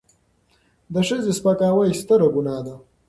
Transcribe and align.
د 0.93 0.95
ښځې 1.07 1.31
سپکاوی 1.37 1.97
ستره 2.01 2.27
ګناه 2.35 2.61
ده. 2.65 2.75